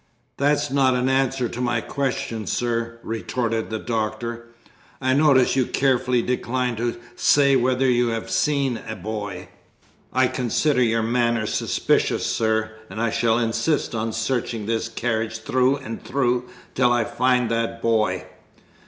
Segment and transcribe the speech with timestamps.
[0.37, 4.47] "That's not an answer to my question, sir," retorted the Doctor.
[4.99, 9.49] "I notice you carefully decline to say whether you have seen a boy.
[10.11, 15.75] I consider your manner suspicious, sir; and I shall insist on searching this carriage through
[15.77, 18.25] and through till I find that boy!"